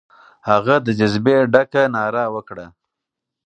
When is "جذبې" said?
0.99-1.37